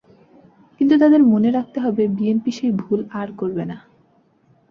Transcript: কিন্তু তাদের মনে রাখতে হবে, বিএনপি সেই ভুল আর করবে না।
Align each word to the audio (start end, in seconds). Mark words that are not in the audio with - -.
কিন্তু 0.81 0.95
তাদের 0.97 1.21
মনে 1.23 1.49
রাখতে 1.51 1.77
হবে, 1.79 2.03
বিএনপি 2.07 2.51
সেই 2.51 2.71
ভুল 2.71 2.99
আর 3.11 3.27
করবে 3.31 3.63
না। 3.65 3.77